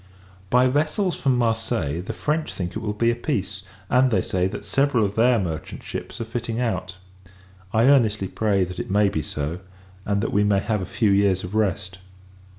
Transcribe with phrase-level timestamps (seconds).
[0.49, 4.47] By vessels from Marseilles, the French think it will be a peace; and they say,
[4.47, 6.97] that several of their merchant ships are fitting out.
[7.71, 9.59] I earnestly pray, that it may be so;
[10.03, 11.99] and, that we may have a few years of rest.